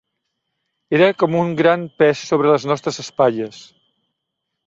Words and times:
Era 0.99 1.09
com 1.23 1.35
un 1.41 1.51
gran 1.59 1.83
pes 2.01 2.23
sobre 2.31 2.51
les 2.53 2.65
nostres 2.71 2.99
espatlles. 3.05 3.59